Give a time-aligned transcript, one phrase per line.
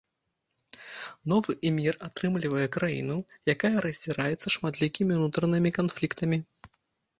[1.33, 3.17] Новы эмір атрымлівае краіну,
[3.55, 6.45] якая раздзіраецца шматлікімі ўнутранымі канфліктамі.